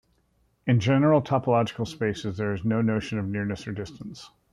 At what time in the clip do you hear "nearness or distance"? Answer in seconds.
3.29-4.31